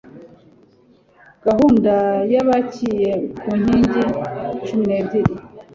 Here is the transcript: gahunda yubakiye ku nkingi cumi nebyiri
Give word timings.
gahunda 1.45 1.93
yubakiye 2.31 3.11
ku 3.39 3.49
nkingi 3.59 4.01
cumi 4.65 4.83
nebyiri 4.89 5.33